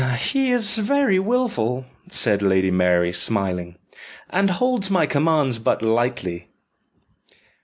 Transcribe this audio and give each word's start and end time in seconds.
"He 0.17 0.49
is 0.49 0.79
very 0.79 1.19
wilful," 1.19 1.85
said 2.09 2.41
Lady 2.41 2.71
Mary, 2.71 3.13
smiling, 3.13 3.75
"and 4.31 4.49
holds 4.49 4.89
my 4.89 5.05
commands 5.05 5.59
but 5.59 5.83
lightly." 5.83 6.49